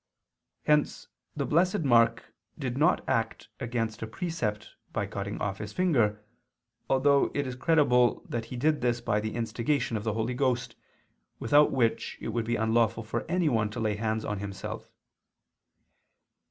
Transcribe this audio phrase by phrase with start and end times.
[0.63, 6.25] Hence the Blessed Mark did not act against a precept by cutting off his finger,
[6.89, 10.75] although it is credible that he did this by the instigation of the Holy Ghost,
[11.37, 14.89] without which it would be unlawful for anyone to lay hands on himself.